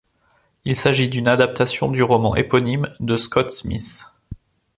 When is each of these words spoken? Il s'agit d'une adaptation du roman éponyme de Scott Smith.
Il 0.65 0.75
s'agit 0.75 1.09
d'une 1.09 1.27
adaptation 1.27 1.87
du 1.91 2.01
roman 2.01 2.35
éponyme 2.35 2.89
de 3.01 3.17
Scott 3.17 3.51
Smith. 3.51 4.07